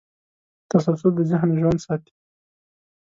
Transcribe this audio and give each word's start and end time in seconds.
تسلسل 0.71 1.11
د 1.15 1.19
ذهن 1.31 1.49
ژوند 1.59 1.79
ساتي. 1.85 2.13